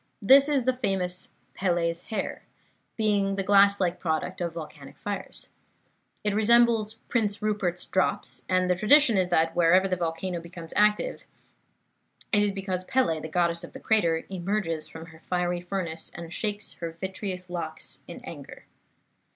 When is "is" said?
0.49-0.63, 9.15-9.29, 12.41-12.51